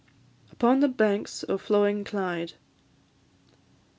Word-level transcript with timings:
UPON 0.51 0.79
THE 0.79 0.87
BANKS 0.87 1.45
O' 1.47 1.59
FLOWING 1.59 2.03
CLYDE. 2.05 2.53